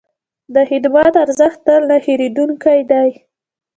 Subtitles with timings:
[0.53, 3.09] د خدمت ارزښت تل نه هېرېدونکی دی.